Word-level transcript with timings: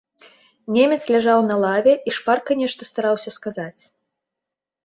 Немец 0.77 0.97
ляжаў 1.15 1.39
на 1.49 1.55
лаве 1.63 1.93
і 2.13 2.13
шпарка 2.21 2.51
нешта 2.63 2.81
стараўся 2.91 3.35
сказаць. 3.37 3.81